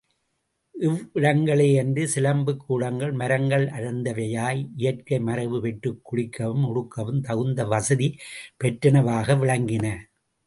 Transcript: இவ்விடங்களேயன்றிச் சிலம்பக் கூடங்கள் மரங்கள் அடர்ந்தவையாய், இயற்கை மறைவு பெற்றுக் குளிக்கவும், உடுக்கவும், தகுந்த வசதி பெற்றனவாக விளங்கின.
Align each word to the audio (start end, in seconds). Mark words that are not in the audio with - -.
இவ்விடங்களேயன்றிச் 0.75 2.11
சிலம்பக் 2.13 2.63
கூடங்கள் 2.63 3.11
மரங்கள் 3.11 3.65
அடர்ந்தவையாய், 3.69 4.61
இயற்கை 4.75 5.19
மறைவு 5.19 5.59
பெற்றுக் 5.61 6.01
குளிக்கவும், 6.03 6.65
உடுக்கவும், 6.71 7.21
தகுந்த 7.21 7.65
வசதி 7.65 8.09
பெற்றனவாக 8.63 9.37
விளங்கின. 9.37 9.85